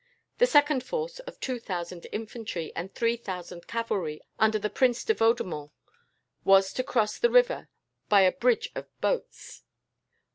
[0.39, 5.13] The second force, of two thousand infantry and three thousand cavalry, under the Prince de
[5.13, 5.69] Vaudemont,
[6.43, 7.69] was to cross the river
[8.09, 9.61] by a bridge of boats.